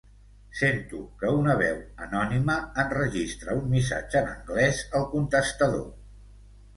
[0.59, 5.85] Sento que una veu anònima enregistra un missatge en anglès al contestador.